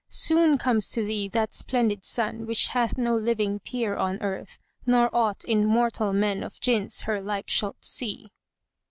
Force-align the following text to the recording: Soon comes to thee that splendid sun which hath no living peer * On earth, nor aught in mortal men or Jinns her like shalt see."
Soon 0.09 0.57
comes 0.57 0.89
to 0.89 1.05
thee 1.05 1.27
that 1.27 1.53
splendid 1.53 2.03
sun 2.03 2.47
which 2.47 2.69
hath 2.69 2.97
no 2.97 3.15
living 3.15 3.59
peer 3.59 3.95
* 3.97 3.97
On 3.97 4.19
earth, 4.23 4.57
nor 4.83 5.15
aught 5.15 5.43
in 5.43 5.63
mortal 5.63 6.11
men 6.11 6.43
or 6.43 6.49
Jinns 6.59 7.01
her 7.01 7.21
like 7.21 7.51
shalt 7.51 7.85
see." 7.85 8.31